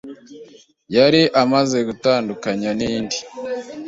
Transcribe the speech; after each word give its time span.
yari 0.95 1.21
amaze 1.41 1.77
gutandukanya 1.87 2.69
n’indi, 2.79 3.17